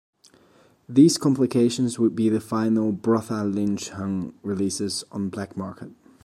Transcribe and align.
These 0.89 1.19
compilations 1.19 1.99
would 1.99 2.15
be 2.15 2.27
the 2.27 2.41
final 2.41 2.91
Brotha 2.91 3.43
Lynch 3.43 3.89
Hung 3.89 4.33
releases 4.41 5.03
on 5.11 5.29
Black 5.29 5.55
Market. 5.55 5.91